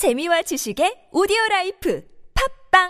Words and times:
재미와 0.00 0.40
지식의 0.40 1.10
오디오 1.12 1.36
라이프 1.50 2.00
팝빵 2.72 2.88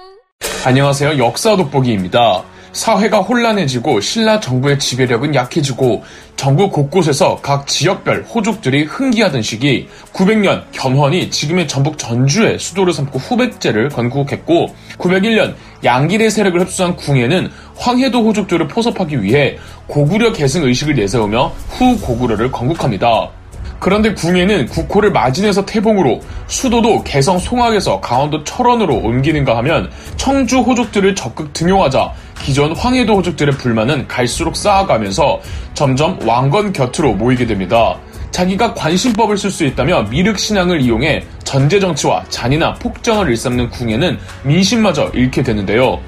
안녕하세요. 0.65 1.19
역사 1.19 1.57
돋보기입니다. 1.57 2.45
사회가 2.71 3.19
혼란해지고 3.23 4.01
신라 4.01 4.39
정부의 4.39 4.79
지배력은 4.79 5.35
약해지고 5.35 6.05
전국 6.37 6.71
곳곳에서 6.71 7.41
각 7.43 7.67
지역별 7.67 8.27
호족들이 8.33 8.85
흥기하던 8.85 9.43
시기 9.43 9.89
900년 10.13 10.63
견훤이 10.71 11.33
지금의 11.33 11.67
전북 11.67 11.99
전주에 11.99 12.61
수도를 12.61 12.93
삼고 12.93 13.19
후백제를 13.19 13.89
건국했고 13.89 14.73
901년 14.97 15.57
양길의 15.83 16.31
세력을 16.31 16.61
흡수한 16.61 16.95
궁예는 16.95 17.51
황해도 17.77 18.23
호족들을 18.23 18.69
포섭하기 18.69 19.21
위해 19.21 19.59
고구려 19.89 20.33
계승 20.33 20.63
의식을 20.63 20.95
내세우며 20.95 21.53
후 21.71 21.99
고구려를 22.01 22.53
건국합니다. 22.53 23.40
그런데 23.81 24.13
궁예는 24.13 24.67
국호를 24.67 25.11
마진에서 25.11 25.65
태봉으로 25.65 26.21
수도도 26.47 27.03
개성 27.03 27.39
송악에서 27.39 28.01
강원도 28.01 28.45
철원으로 28.45 28.95
옮기는가 28.97 29.57
하면 29.57 29.91
청주 30.17 30.59
호족들을 30.59 31.15
적극 31.15 31.53
등용하자 31.55 32.13
기존 32.43 32.77
황해도 32.77 33.17
호족들의 33.17 33.55
불만은 33.55 34.07
갈수록 34.07 34.55
쌓아가면서 34.55 35.41
점점 35.73 36.19
왕건 36.27 36.75
곁으로 36.75 37.15
모이게 37.15 37.47
됩니다. 37.47 37.97
자기가 38.31 38.75
관심법을 38.75 39.37
쓸 39.37 39.51
수 39.51 39.65
있다며 39.65 40.03
미륵신앙을 40.05 40.83
이용해 40.83 41.25
전제정치와 41.45 42.25
잔인한 42.29 42.75
폭정을 42.75 43.31
일삼는 43.31 43.71
궁예는 43.71 44.19
민심마저 44.45 45.11
잃게 45.15 45.43
되는데요. 45.43 45.99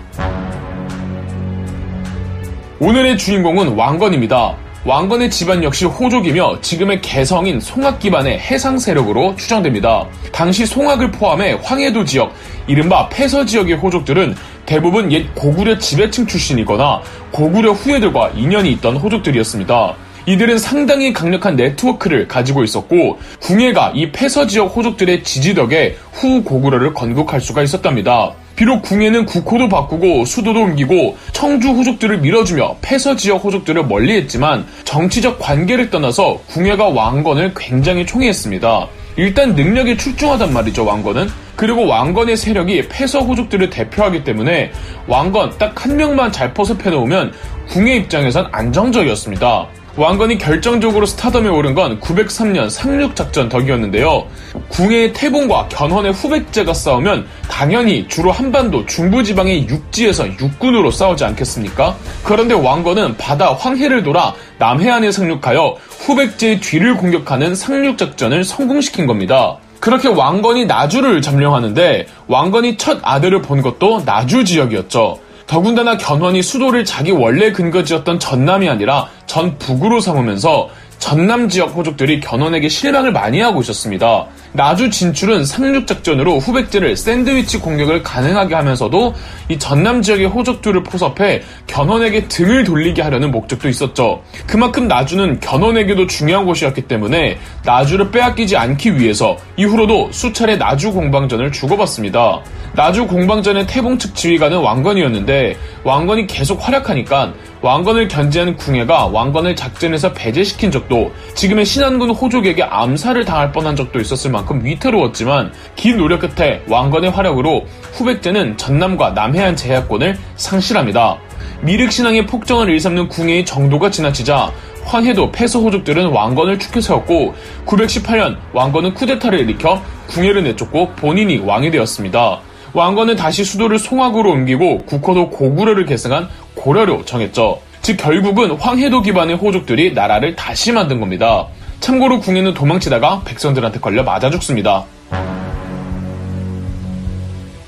오늘의 2.78 3.16
주인공은 3.16 3.77
왕건입니다. 3.77 4.56
왕건의 4.84 5.30
집안 5.30 5.62
역시 5.62 5.84
호족이며 5.84 6.60
지금의 6.60 7.00
개성인 7.02 7.60
송악 7.60 8.00
기반의 8.00 8.41
해상 8.41 8.80
세력으로 8.80 9.36
추정됩니다. 9.36 10.08
당시 10.32 10.66
송악을 10.66 11.12
포함해 11.12 11.56
황해도 11.62 12.05
지역, 12.05 12.34
이른바 12.66 13.08
폐서 13.08 13.45
지역의 13.45 13.77
호족들은 13.77 14.34
대부분 14.66 15.12
옛 15.12 15.33
고구려 15.36 15.78
지배층 15.78 16.27
출신이거나 16.27 17.00
고구려 17.30 17.70
후예들과 17.72 18.30
인연이 18.30 18.72
있던 18.72 18.97
호족들이었습니다. 18.97 19.94
이들은 20.27 20.58
상당히 20.58 21.12
강력한 21.12 21.55
네트워크를 21.55 22.27
가지고 22.27 22.64
있었고 22.64 23.20
궁예가 23.41 23.92
이 23.94 24.10
폐서 24.10 24.48
지역 24.48 24.77
호족들의 24.77 25.22
지지 25.22 25.55
덕에 25.55 25.97
후 26.12 26.42
고구려를 26.42 26.92
건국할 26.92 27.41
수가 27.41 27.62
있었답니다. 27.62 28.33
비록 28.56 28.83
궁예는 28.83 29.27
국호도 29.27 29.69
바꾸고 29.69 30.25
수도도 30.25 30.61
옮기고 30.61 31.17
청주 31.33 31.69
호족들을 31.70 32.19
밀어주며 32.19 32.77
폐서 32.83 33.17
지역 33.17 33.44
호족들을 33.44 33.86
멀리했지만 33.86 34.67
정치적 34.84 35.39
관계를 35.39 35.91
떠나서 35.91 36.41
궁예가 36.48 36.89
왕건을 36.89 37.53
굉장히 37.56 38.06
총애했습니다. 38.06 38.86
일단 39.17 39.55
능력이 39.55 39.98
출중하단 39.98 40.53
말이죠 40.53 40.86
왕건은 40.86 41.28
그리고 41.55 41.86
왕건의 41.86 42.36
세력이 42.36 42.89
폐서 42.89 43.20
호족들을 43.20 43.69
대표하기 43.69 44.25
때문에 44.25 44.72
왕건 45.06 45.59
딱 45.59 45.72
한 45.84 45.97
명만 45.97 46.31
잘 46.31 46.55
포섭해 46.55 46.91
놓으면 46.91 47.33
궁예 47.69 47.97
입장에선 47.97 48.48
안정적이었습니다. 48.53 49.66
왕건이 49.94 50.38
결정적으로 50.38 51.04
스타덤에 51.04 51.50
오른 51.50 51.74
건 51.74 52.00
903년 52.00 52.70
상륙작전 52.70 53.50
덕이었는데요. 53.50 54.26
궁예의 54.70 55.12
태봉과 55.12 55.68
견훤의 55.68 56.12
후백제가 56.12 56.72
싸우면 56.72 57.26
당연히 57.50 58.08
주로 58.08 58.32
한반도 58.32 58.86
중부지방의 58.86 59.68
육지에서 59.68 60.28
육군으로 60.28 60.90
싸우지 60.90 61.24
않겠습니까? 61.26 61.94
그런데 62.24 62.54
왕건은 62.54 63.18
바다 63.18 63.52
황해를 63.52 64.02
돌아 64.02 64.32
남해안에 64.58 65.12
상륙하여 65.12 65.76
후백제의 66.06 66.60
뒤를 66.60 66.96
공격하는 66.96 67.54
상륙작전을 67.54 68.44
성공시킨 68.44 69.06
겁니다. 69.06 69.58
그렇게 69.78 70.08
왕건이 70.08 70.66
나주를 70.66 71.20
점령하는데 71.20 72.06
왕건이 72.28 72.78
첫 72.78 73.00
아들을 73.02 73.42
본 73.42 73.60
것도 73.60 74.04
나주 74.06 74.44
지역이었죠. 74.44 75.18
더군다나 75.53 75.98
견훤이 75.98 76.42
수도를 76.42 76.86
자기 76.86 77.11
원래 77.11 77.53
근거지였던 77.53 78.19
전남이 78.19 78.70
아니라 78.70 79.10
전북으로 79.26 80.00
삼으면서 80.00 80.71
전남 80.99 81.50
지역 81.50 81.76
호족들이 81.76 82.21
견훤에게 82.21 82.71
실망을 82.71 83.12
많이 83.12 83.38
하고 83.38 83.60
있었습니다. 83.60 84.28
나주 84.54 84.90
진출은 84.90 85.46
상륙 85.46 85.86
작전으로 85.86 86.38
후백제를 86.38 86.96
샌드위치 86.96 87.58
공격을 87.58 88.02
가능하게 88.02 88.54
하면서도 88.54 89.14
이 89.48 89.58
전남 89.58 90.02
지역의 90.02 90.26
호족들을 90.26 90.82
포섭해 90.82 91.42
견훤에게 91.66 92.28
등을 92.28 92.64
돌리게 92.64 93.00
하려는 93.00 93.30
목적도 93.30 93.68
있었죠. 93.68 94.22
그만큼 94.46 94.88
나주는 94.88 95.40
견훤에게도 95.40 96.06
중요한 96.06 96.44
곳이었기 96.44 96.82
때문에 96.82 97.38
나주를 97.64 98.10
빼앗기지 98.10 98.56
않기 98.56 98.98
위해서 98.98 99.38
이후로도 99.56 100.10
수차례 100.12 100.56
나주 100.56 100.92
공방전을 100.92 101.50
주고받습니다. 101.50 102.42
나주 102.74 103.06
공방전의 103.06 103.66
태봉 103.66 103.98
측 103.98 104.14
지휘관은 104.14 104.58
왕건이었는데 104.58 105.56
왕건이 105.84 106.26
계속 106.26 106.66
활약하니까 106.66 107.32
왕건을 107.62 108.08
견제하는 108.08 108.56
궁예가 108.56 109.06
왕건을 109.06 109.54
작전에서 109.54 110.12
배제시킨 110.12 110.70
적도 110.70 111.12
지금의 111.34 111.64
신안군 111.64 112.10
호족에게 112.10 112.64
암살을 112.64 113.24
당할 113.24 113.52
뻔한 113.52 113.76
적도 113.76 114.00
있었을 114.00 114.30
만큼 114.30 114.41
위태로웠지만 114.50 115.53
긴 115.76 115.98
노력 115.98 116.20
끝에 116.20 116.62
왕건의 116.69 117.10
활약으로 117.10 117.66
후백제는 117.92 118.56
전남과 118.56 119.10
남해안 119.10 119.56
제야권을 119.56 120.19
상실합니다. 120.36 121.19
미륵신앙의 121.62 122.26
폭정을 122.26 122.69
일삼는 122.70 123.08
궁예의 123.08 123.44
정도가 123.44 123.91
지나치자 123.91 124.52
황해도 124.84 125.31
폐서 125.31 125.60
호족들은 125.60 126.06
왕건을 126.06 126.58
축켜 126.58 126.81
세웠고 126.81 127.34
918년 127.66 128.36
왕건은 128.52 128.94
쿠데타를 128.94 129.41
일으켜 129.41 129.81
궁예를 130.08 130.42
내쫓고 130.44 130.91
본인이 130.97 131.38
왕이 131.38 131.70
되었습니다. 131.70 132.41
왕건은 132.72 133.16
다시 133.16 133.44
수도를 133.44 133.78
송악으로 133.78 134.31
옮기고 134.31 134.78
국호도 134.86 135.31
고구려를 135.31 135.84
계승한 135.84 136.28
고려로 136.54 137.04
정했죠. 137.04 137.60
즉 137.82 137.97
결국은 137.97 138.52
황해도 138.52 139.02
기반의 139.02 139.36
호족들이 139.36 139.92
나라를 139.92 140.36
다시 140.36 140.72
만든 140.72 141.00
겁니다. 141.00 141.48
참고로 141.82 142.20
궁예는 142.20 142.54
도망치다가 142.54 143.22
백성들한테 143.25 143.81
걸려 143.81 144.04
맞아 144.04 144.31
죽습니다. 144.31 144.84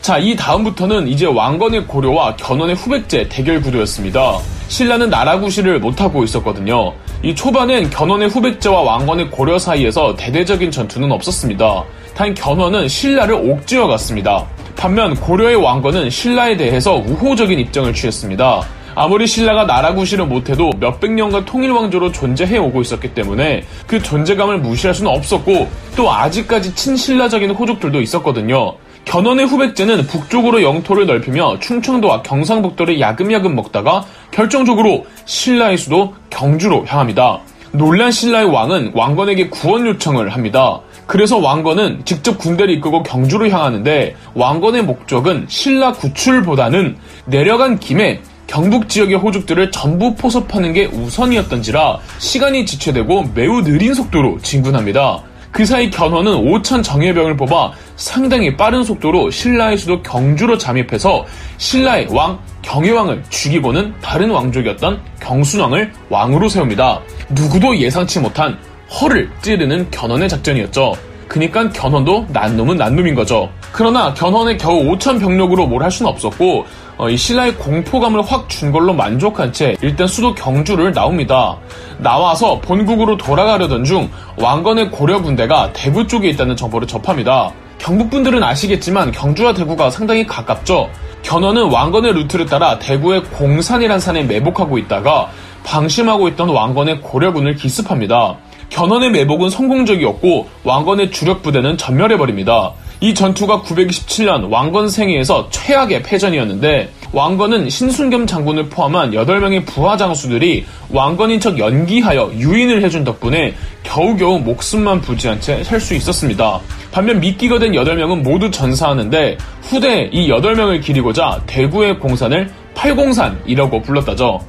자, 0.01 0.19
이 0.19 0.37
다음부터는 0.37 1.09
이제 1.09 1.27
왕건의 1.27 1.89
고려와 1.89 2.37
견훤의 2.37 2.77
후백제 2.77 3.29
대결 3.29 3.61
구도였습니다. 3.61 4.39
신라는 4.69 5.11
나라 5.11 5.41
구실을 5.41 5.81
못하고 5.81 6.23
있었거든요. 6.23 6.93
이 7.25 7.35
초반엔 7.35 7.91
견훤의 7.91 8.29
후백제와 8.29 8.83
왕건의 8.83 9.31
고려 9.33 9.59
사이에서 9.59 10.15
대대적인 10.15 10.71
전투는 10.71 11.11
없었습니다. 11.11 11.83
단 12.15 12.35
견훤은 12.35 12.87
신라를 12.87 13.35
옥죄어 13.35 13.89
갔습니다. 13.89 14.47
반면 14.77 15.17
고려의 15.17 15.57
왕건은 15.57 16.09
신라에 16.09 16.57
대해서 16.57 16.95
우호적인 16.95 17.59
입장을 17.59 17.93
취했습니다. 17.93 18.63
아무리 18.95 19.27
신라가 19.27 19.67
나라 19.67 19.95
구실을 19.95 20.27
못해도 20.27 20.71
몇백 20.79 21.13
년간 21.13 21.45
통일 21.45 21.73
왕조로 21.73 22.13
존재해 22.13 22.59
오고 22.59 22.81
있었기 22.83 23.15
때문에 23.15 23.65
그 23.87 24.01
존재감을 24.01 24.59
무시할 24.59 24.95
수는 24.95 25.11
없었고 25.11 25.69
또 25.97 26.13
아직까지 26.13 26.75
친신라적인 26.75 27.51
호족들도 27.51 28.01
있었거든요. 28.01 28.75
견훤의 29.05 29.47
후백제는 29.47 30.07
북쪽으로 30.07 30.63
영토를 30.63 31.07
넓히며 31.07 31.59
충청도와 31.59 32.23
경상북도를 32.23 33.01
야금야금 33.01 33.55
먹다가 33.55 34.05
결정적으로 34.31 35.07
신라의 35.27 35.77
수도 35.77 36.15
경주로 36.31 36.87
향합니다. 36.87 37.41
놀란 37.73 38.13
신라의 38.13 38.47
왕은 38.47 38.93
왕건에게 38.95 39.49
구원 39.49 39.87
요청을 39.87 40.31
합니다. 40.31 40.81
그래서 41.07 41.37
왕건은 41.37 42.05
직접 42.05 42.39
군대를 42.39 42.73
이끌고 42.75 43.03
경주로 43.03 43.49
향하는데 43.51 44.15
왕건의 44.35 44.85
목적은 44.85 45.47
신라 45.49 45.93
구출보다는 45.93 46.97
내려간 47.27 47.79
김에 47.79 48.21
경북 48.47 48.89
지역의 48.89 49.17
호족들을 49.17 49.71
전부 49.71 50.15
포섭하는 50.15 50.73
게 50.73 50.87
우선이었던지라 50.87 51.99
시간이 52.19 52.67
지체되고 52.67 53.31
매우 53.35 53.63
느린 53.63 53.95
속도로 53.95 54.39
진군합니다. 54.43 55.23
그 55.51 55.65
사이 55.65 55.89
견훤은 55.89 56.25
5천 56.25 56.83
정예병을 56.83 57.37
뽑아 57.37 57.73
상당히 57.97 58.57
빠른 58.57 58.83
속도로 58.83 59.31
신라의 59.31 59.79
수도 59.79 60.03
경주로 60.03 60.59
잠입해서 60.59 61.25
신라의 61.59 62.09
왕 62.11 62.39
경혜왕을 62.63 63.23
죽이고는 63.31 63.95
다른 64.03 64.31
왕족이었던 64.31 65.01
경순왕을 65.21 65.93
왕으로 66.09 66.49
세웁니다. 66.49 67.01
누구도 67.31 67.77
예상치 67.77 68.19
못한 68.19 68.59
허를 69.01 69.31
찌르는 69.43 69.91
견훤의 69.93 70.29
작전이었죠. 70.29 70.95
그니까 71.29 71.69
견훤도 71.71 72.27
난놈은 72.31 72.77
난놈인 72.77 73.15
거죠. 73.15 73.49
그러나 73.73 74.13
견훤에 74.15 74.57
겨우 74.57 74.83
5천 74.85 75.21
병력으로 75.21 75.67
뭘 75.67 75.83
할 75.83 75.91
수는 75.91 76.11
없었고 76.11 76.65
어, 76.97 77.09
이 77.09 77.17
신라의 77.17 77.57
공포감을 77.57 78.23
확 78.23 78.49
준 78.49 78.71
걸로 78.71 78.93
만족한 78.93 79.53
채 79.53 79.77
일단 79.83 80.07
수도 80.07 80.35
경주를 80.35 80.93
나옵니다. 80.93 81.57
나와서 81.99 82.61
본국으로 82.61 83.17
돌아가려던 83.17 83.85
중 83.85 84.09
왕건의 84.37 84.91
고려 84.91 85.21
군대가 85.21 85.73
대구 85.73 86.07
쪽에 86.07 86.29
있다는 86.29 86.57
정보를 86.57 86.87
접합니다. 86.87 87.51
경북 87.79 88.11
분들은 88.11 88.43
아시겠지만 88.43 89.11
경주와 89.13 89.55
대구가 89.55 89.91
상당히 89.91 90.25
가깝죠. 90.27 90.89
견훤은 91.23 91.71
왕건의 91.71 92.13
루트를 92.13 92.47
따라 92.47 92.79
대구의 92.79 93.25
공산이란 93.25 93.99
산에 93.99 94.23
매복하고 94.23 94.79
있다가 94.79 95.31
방심하고 95.65 96.29
있던 96.29 96.49
왕건의 96.51 97.01
고려군을 97.01 97.57
기습합니다. 97.57 98.37
견훤의 98.71 99.11
매복은 99.11 99.51
성공적이었고 99.51 100.49
왕건의 100.65 101.11
주력 101.11 101.43
부대는 101.43 101.77
전멸해버립니다. 101.77 102.73
이 103.01 103.13
전투가 103.13 103.63
927년 103.63 104.51
왕건 104.51 104.89
생애에서 104.89 105.49
최악의 105.51 106.03
패전이었는데 106.03 106.91
왕건은 107.13 107.69
신순겸 107.69 108.27
장군을 108.27 108.69
포함한 108.71 109.13
8명의 109.13 109.65
부하 109.67 109.97
장수들이 109.97 110.65
왕건인 110.91 111.39
척 111.41 111.59
연기하여 111.59 112.33
유인을 112.35 112.83
해준 112.83 113.05
덕분에 113.05 113.55
겨우겨우 113.83 114.41
목숨만 114.41 115.01
부지한 115.01 115.41
채 115.41 115.63
살 115.63 115.81
수 115.81 115.95
있었습니다. 115.95 116.61
반면 116.93 117.21
미끼가 117.21 117.59
된 117.59 117.73
8명은 117.73 118.23
모두 118.23 118.51
전사하는데 118.51 119.37
후대 119.63 120.09
이 120.13 120.29
8명을 120.29 120.83
기리고자 120.83 121.43
대구의 121.47 121.99
공산을 121.99 122.51
팔공산이라고 122.75 123.83
불렀다죠. 123.83 124.41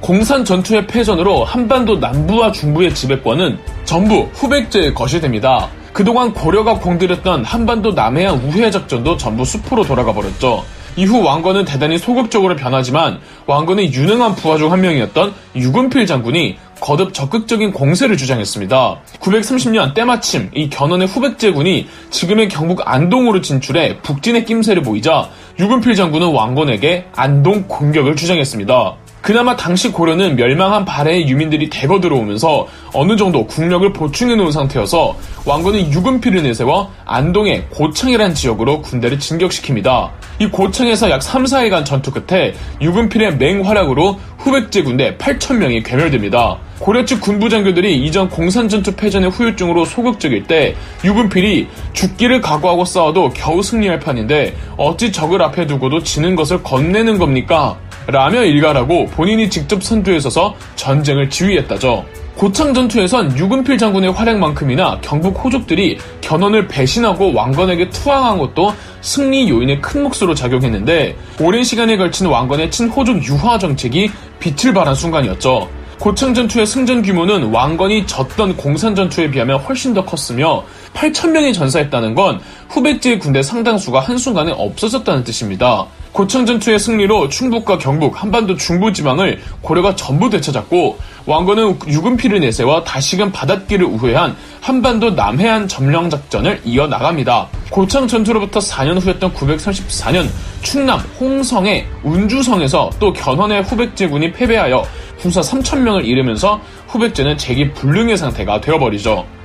공산 0.00 0.44
전투의 0.44 0.86
패전으로 0.86 1.44
한반도 1.44 1.96
남부와 1.98 2.50
중부의 2.52 2.94
지배권은 2.94 3.58
전부 3.88 4.28
후백제의 4.34 4.92
것이 4.92 5.18
됩니다. 5.18 5.70
그동안 5.94 6.34
고려가 6.34 6.74
공들였던 6.74 7.42
한반도 7.42 7.92
남해안 7.92 8.34
우회 8.44 8.70
작전도 8.70 9.16
전부 9.16 9.46
숲으로 9.46 9.82
돌아가 9.82 10.12
버렸죠. 10.12 10.62
이후 10.96 11.22
왕건은 11.22 11.64
대단히 11.64 11.96
소극적으로 11.96 12.54
변하지만 12.54 13.18
왕건의 13.46 13.94
유능한 13.94 14.34
부하 14.34 14.58
중 14.58 14.70
한 14.70 14.82
명이었던 14.82 15.32
유근필 15.56 16.04
장군이 16.04 16.58
거듭 16.80 17.14
적극적인 17.14 17.72
공세를 17.72 18.18
주장했습니다. 18.18 19.00
930년 19.20 19.94
때마침 19.94 20.50
이 20.54 20.68
견훤의 20.68 21.06
후백제군이 21.06 21.88
지금의 22.10 22.50
경북 22.50 22.82
안동으로 22.84 23.40
진출해 23.40 24.00
북진의 24.02 24.44
낌새를 24.44 24.82
보이자 24.82 25.30
유근필 25.58 25.94
장군은 25.94 26.34
왕건에게 26.34 27.06
안동 27.16 27.64
공격을 27.66 28.16
주장했습니다. 28.16 29.07
그나마 29.20 29.56
당시 29.56 29.90
고려는 29.90 30.36
멸망한 30.36 30.84
발해의 30.84 31.28
유민들이 31.28 31.68
대거 31.68 32.00
들어오면서 32.00 32.66
어느 32.94 33.16
정도 33.16 33.46
국력을 33.46 33.92
보충해 33.92 34.36
놓은 34.36 34.52
상태여서 34.52 35.16
왕건은 35.44 35.92
유근필을 35.92 36.42
내세워 36.42 36.90
안동의 37.04 37.66
고창이란 37.70 38.34
지역으로 38.34 38.80
군대를 38.82 39.18
진격시킵니다. 39.18 40.10
이 40.38 40.46
고창에서 40.46 41.10
약 41.10 41.22
3, 41.22 41.44
4일간 41.44 41.84
전투 41.84 42.12
끝에 42.12 42.54
유근필의 42.80 43.36
맹활약으로 43.36 44.18
후백제 44.38 44.82
군대 44.82 45.16
8천명이 45.16 45.84
괴멸됩니다. 45.84 46.58
고려 46.78 47.04
측 47.04 47.20
군부 47.20 47.48
장교들이 47.48 48.04
이전 48.04 48.28
공산전투 48.28 48.94
패전의 48.94 49.30
후유증으로 49.30 49.84
소극적일 49.84 50.44
때 50.44 50.76
유근필이 51.04 51.66
죽기를 51.92 52.40
각오하고 52.40 52.84
싸워도 52.84 53.30
겨우 53.30 53.62
승리할 53.62 53.98
판인데 53.98 54.54
어찌 54.76 55.10
적을 55.10 55.42
앞에 55.42 55.66
두고도 55.66 56.04
지는 56.04 56.36
것을 56.36 56.62
건네는 56.62 57.18
겁니까? 57.18 57.76
라며 58.10 58.42
일가라고 58.42 59.06
본인이 59.06 59.50
직접 59.50 59.82
선두에 59.82 60.18
서서 60.18 60.54
전쟁을 60.76 61.28
지휘했다죠. 61.28 62.06
고창 62.36 62.72
전투에선 62.72 63.36
유근필 63.36 63.76
장군의 63.76 64.12
활약만큼이나 64.12 64.98
경북 65.02 65.44
호족들이 65.44 65.98
견훤을 66.22 66.68
배신하고 66.68 67.34
왕건에게 67.34 67.90
투항한 67.90 68.38
것도 68.38 68.72
승리 69.02 69.50
요인의 69.50 69.82
큰 69.82 70.04
몫으로 70.04 70.34
작용했는데 70.34 71.16
오랜 71.38 71.62
시간에 71.62 71.98
걸친 71.98 72.28
왕건의 72.28 72.70
친호족 72.70 73.22
유화 73.26 73.58
정책이 73.58 74.10
빛을 74.38 74.72
발한 74.72 74.94
순간이었죠. 74.94 75.68
고창 75.98 76.32
전투의 76.32 76.64
승전 76.64 77.02
규모는 77.02 77.50
왕건이 77.50 78.06
졌던 78.06 78.56
공산 78.56 78.94
전투에 78.94 79.30
비하면 79.30 79.58
훨씬 79.58 79.92
더 79.92 80.02
컸으며 80.04 80.64
8천명이 80.94 81.52
전사했다는 81.52 82.14
건 82.14 82.40
후백제의 82.68 83.18
군대 83.18 83.42
상당수가 83.42 84.00
한순간에 84.00 84.52
없어졌다는 84.52 85.24
뜻입니다. 85.24 85.86
고창 86.12 86.46
전투의 86.46 86.78
승리로 86.78 87.28
충북과 87.28 87.78
경북, 87.78 88.20
한반도 88.20 88.56
중부 88.56 88.92
지방을 88.92 89.40
고려가 89.60 89.94
전부 89.94 90.30
되찾았고 90.30 90.98
왕건은 91.26 91.78
유근필을 91.86 92.40
내세워 92.40 92.82
다시금 92.82 93.30
바닷길을 93.30 93.84
우회한 93.84 94.34
한반도 94.60 95.10
남해안 95.10 95.68
점령 95.68 96.08
작전을 96.10 96.60
이어나갑니다. 96.64 97.48
고창 97.70 98.08
전투로부터 98.08 98.60
4년 98.60 99.00
후였던 99.00 99.34
934년 99.34 100.26
충남 100.62 100.98
홍성의 101.20 101.86
운주성에서 102.02 102.90
또 102.98 103.12
견훤의 103.12 103.62
후백제군이 103.62 104.32
패배하여 104.32 104.84
군사 105.18 105.40
3천명을 105.40 106.04
잃으면서 106.04 106.60
후백제는 106.88 107.36
재기 107.36 107.72
불능의 107.72 108.16
상태가 108.16 108.60
되어버리죠. 108.60 109.37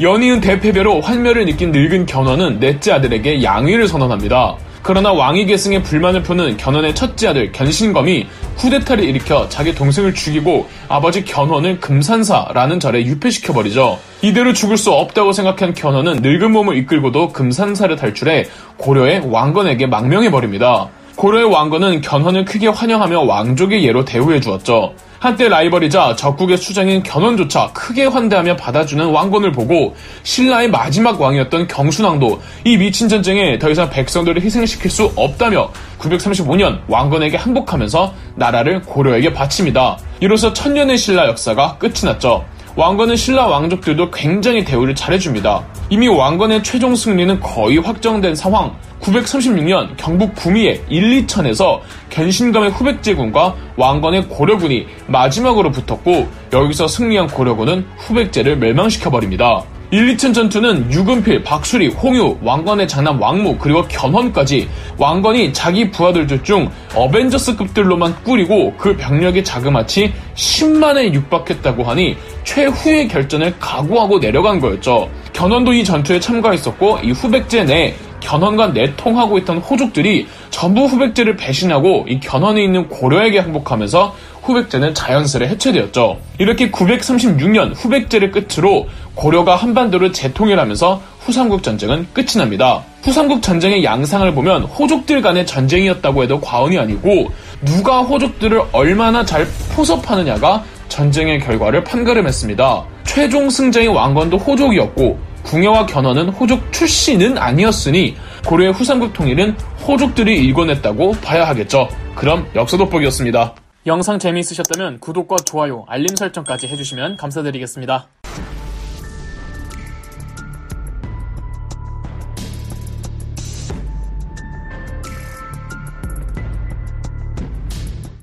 연이은 0.00 0.40
대패배로 0.40 1.02
환멸을 1.02 1.44
느낀 1.44 1.72
늙은 1.72 2.06
견훤은 2.06 2.58
넷째 2.58 2.92
아들에게 2.92 3.42
양위를 3.42 3.86
선언합니다. 3.86 4.56
그러나 4.82 5.12
왕위 5.12 5.44
계승에 5.44 5.82
불만을 5.82 6.22
푸는 6.22 6.56
견훤의 6.56 6.94
첫째 6.94 7.28
아들 7.28 7.52
견신검이 7.52 8.26
쿠데타를 8.56 9.04
일으켜 9.04 9.46
자기 9.50 9.74
동생을 9.74 10.14
죽이고 10.14 10.66
아버지 10.88 11.22
견훤을 11.22 11.80
금산사라는 11.80 12.80
절에 12.80 13.04
유폐시켜 13.04 13.52
버리죠. 13.52 13.98
이대로 14.22 14.54
죽을 14.54 14.78
수 14.78 14.90
없다고 14.90 15.34
생각한 15.34 15.74
견훤은 15.74 16.20
늙은 16.22 16.50
몸을 16.50 16.78
이끌고도 16.78 17.34
금산사를 17.34 17.94
탈출해 17.94 18.46
고려의 18.78 19.24
왕건에게 19.26 19.86
망명해 19.86 20.30
버립니다. 20.30 20.88
고려의 21.16 21.52
왕건은 21.52 22.00
견훤을 22.00 22.46
크게 22.46 22.68
환영하며 22.68 23.20
왕족의 23.20 23.84
예로 23.84 24.06
대우해 24.06 24.40
주었죠. 24.40 24.94
한때 25.20 25.50
라이벌이자 25.50 26.16
적국의 26.16 26.56
수장인 26.56 27.02
견훤조차 27.02 27.72
크게 27.74 28.06
환대하며 28.06 28.56
받아주는 28.56 29.04
왕건을 29.04 29.52
보고 29.52 29.94
신라의 30.22 30.70
마지막 30.70 31.20
왕이었던 31.20 31.68
경순왕도 31.68 32.40
이 32.64 32.78
미친 32.78 33.06
전쟁에 33.06 33.58
더 33.58 33.68
이상 33.68 33.90
백성들을 33.90 34.40
희생시킬 34.42 34.90
수 34.90 35.12
없다며 35.16 35.70
935년 35.98 36.80
왕건에게 36.88 37.36
항복하면서 37.36 38.14
나라를 38.36 38.80
고려에게 38.80 39.34
바칩니다. 39.34 39.98
이로써 40.20 40.54
천년의 40.54 40.96
신라 40.96 41.26
역사가 41.26 41.76
끝이 41.76 42.06
났죠. 42.06 42.46
왕건은 42.76 43.14
신라 43.14 43.46
왕족들도 43.46 44.10
굉장히 44.12 44.64
대우를 44.64 44.94
잘해줍니다. 44.94 45.62
이미 45.90 46.08
왕건의 46.08 46.62
최종 46.62 46.96
승리는 46.96 47.40
거의 47.40 47.76
확정된 47.76 48.34
상황. 48.34 48.74
936년 49.00 49.96
경북 49.96 50.34
구미의 50.34 50.82
1, 50.88 51.26
2천에서 51.26 51.80
견신감의 52.10 52.70
후백제군과 52.70 53.54
왕건의 53.76 54.28
고려군이 54.28 54.86
마지막으로 55.06 55.70
붙었고 55.70 56.28
여기서 56.52 56.86
승리한 56.86 57.28
고려군은 57.28 57.86
후백제를 57.98 58.56
멸망시켜버립니다. 58.56 59.64
1, 59.92 60.14
2천 60.14 60.32
전투는 60.32 60.92
유근필, 60.92 61.42
박수리, 61.42 61.88
홍유, 61.88 62.38
왕건의 62.42 62.86
장남 62.86 63.20
왕무 63.20 63.58
그리고 63.58 63.82
견훤까지 63.88 64.68
왕건이 64.96 65.52
자기 65.52 65.90
부하들 65.90 66.28
중 66.44 66.70
어벤져스급들로만 66.94 68.22
꾸리고 68.22 68.72
그 68.78 68.96
병력이 68.96 69.42
자그마치 69.42 70.12
10만에 70.36 71.12
육박했다고 71.12 71.82
하니 71.82 72.16
최후의 72.44 73.08
결전을 73.08 73.58
각오하고 73.58 74.20
내려간 74.20 74.60
거였죠. 74.60 75.10
견훤도 75.32 75.72
이 75.72 75.82
전투에 75.82 76.20
참가했었고 76.20 77.00
이 77.02 77.10
후백제 77.10 77.64
내 77.64 77.96
견훤과 78.20 78.68
내통하고 78.68 79.38
있던 79.38 79.58
호족들이 79.58 80.26
전부 80.50 80.84
후백제를 80.84 81.36
배신하고 81.36 82.06
이 82.08 82.20
견훤에 82.20 82.62
있는 82.62 82.88
고려에게 82.88 83.38
항복하면서 83.38 84.14
후백제는 84.42 84.94
자연스레 84.94 85.48
해체되었죠. 85.48 86.18
이렇게 86.38 86.70
936년 86.70 87.72
후백제를 87.74 88.30
끝으로 88.30 88.88
고려가 89.14 89.56
한반도를 89.56 90.12
재통일하면서 90.12 91.02
후삼국 91.20 91.62
전쟁은 91.62 92.08
끝이 92.12 92.38
납니다. 92.38 92.82
후삼국 93.02 93.42
전쟁의 93.42 93.84
양상을 93.84 94.32
보면 94.34 94.64
호족들 94.64 95.22
간의 95.22 95.46
전쟁이었다고 95.46 96.22
해도 96.22 96.40
과언이 96.40 96.78
아니고 96.78 97.28
누가 97.64 98.00
호족들을 98.00 98.62
얼마나 98.72 99.24
잘 99.24 99.46
포섭하느냐가 99.74 100.64
전쟁의 100.88 101.40
결과를 101.40 101.84
판가름했습니다. 101.84 102.84
최종 103.04 103.50
승자인 103.50 103.90
왕건도 103.90 104.38
호족이었고 104.38 105.29
궁예와 105.42 105.86
견훤은 105.86 106.30
호족 106.30 106.72
출신은 106.72 107.38
아니었으니 107.38 108.16
고려의 108.46 108.72
후삼국 108.72 109.12
통일은 109.12 109.56
호족들이 109.86 110.36
일궈냈다고 110.46 111.12
봐야 111.22 111.48
하겠죠. 111.48 111.88
그럼 112.14 112.46
역사 112.54 112.76
돋보기였습니다. 112.76 113.54
영상 113.86 114.18
재미있으셨다면 114.18 115.00
구독과 115.00 115.36
좋아요, 115.46 115.84
알림 115.88 116.14
설정까지 116.14 116.68
해주시면 116.68 117.16
감사드리겠습니다. 117.16 118.08